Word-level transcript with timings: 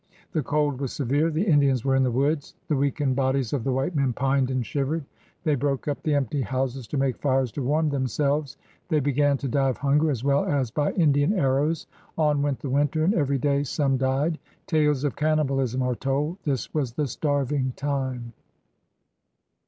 The 0.31 0.41
cold 0.41 0.81
was 0.81 0.91
severe; 0.93 1.29
the 1.29 1.45
Indians 1.45 1.85
were 1.85 1.95
in 1.95 2.01
the 2.01 2.09
woods; 2.09 2.55
the 2.69 2.75
weakened 2.75 3.15
bodies 3.15 3.53
of 3.53 3.63
the 3.63 3.71
white 3.71 3.95
men 3.95 4.13
pined 4.13 4.49
and 4.49 4.65
shivered. 4.65 5.05
They 5.43 5.53
broke 5.53 5.87
up 5.87 6.01
the 6.01 6.15
empty 6.15 6.41
houses 6.41 6.87
to 6.87 6.97
make 6.97 7.19
fires 7.19 7.51
to 7.51 7.61
warm 7.61 7.89
themselves. 7.89 8.57
They 8.89 8.99
began 8.99 9.37
to 9.37 9.47
die 9.47 9.69
of 9.69 9.77
hunger 9.77 10.09
as 10.09 10.23
well 10.23 10.43
as 10.45 10.71
by 10.71 10.93
Indian 10.93 11.33
arrows. 11.37 11.85
On 12.17 12.41
went 12.41 12.61
the 12.61 12.69
winter, 12.71 13.03
and 13.03 13.13
every 13.13 13.37
day 13.37 13.61
some 13.61 13.97
died. 13.97 14.39
Tales 14.65 15.03
of 15.03 15.15
cannibalism 15.15 15.83
are 15.83 15.93
told. 15.93 16.37
•••This 16.45 16.73
was 16.73 16.93
the 16.93 17.05
Starving 17.05 17.73
Time. 17.75 18.33